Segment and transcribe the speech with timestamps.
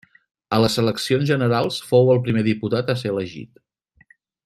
[0.55, 3.65] A les eleccions generals fou el primer diputat a ser elegit.